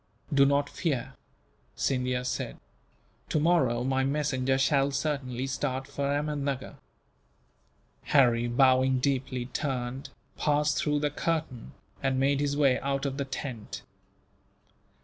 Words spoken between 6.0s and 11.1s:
Ahmednuggur." Harry, bowing deeply, turned, passed through